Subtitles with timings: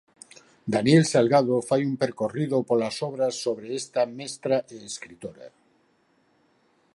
[0.73, 5.47] Daniel Salgado fai un percorrido polas obras sobre esta mestra e escritora.